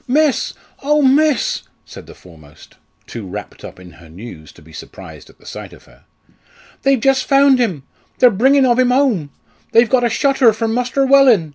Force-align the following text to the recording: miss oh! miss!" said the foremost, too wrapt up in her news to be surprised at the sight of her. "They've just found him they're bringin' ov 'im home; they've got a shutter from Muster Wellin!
miss 0.07 0.55
oh! 0.81 1.03
miss!" 1.03 1.61
said 1.85 2.07
the 2.07 2.15
foremost, 2.15 2.75
too 3.05 3.23
wrapt 3.23 3.63
up 3.63 3.79
in 3.79 3.91
her 3.91 4.09
news 4.09 4.51
to 4.51 4.59
be 4.59 4.73
surprised 4.73 5.29
at 5.29 5.37
the 5.37 5.45
sight 5.45 5.73
of 5.73 5.85
her. 5.85 6.05
"They've 6.81 6.99
just 6.99 7.25
found 7.25 7.59
him 7.59 7.83
they're 8.17 8.31
bringin' 8.31 8.65
ov 8.65 8.79
'im 8.79 8.89
home; 8.89 9.29
they've 9.73 9.87
got 9.87 10.03
a 10.03 10.09
shutter 10.09 10.53
from 10.53 10.73
Muster 10.73 11.05
Wellin! 11.05 11.49